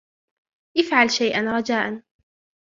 إفعل 0.77 1.09
شيئاً, 1.11 1.41
رجاءً. 1.41 2.03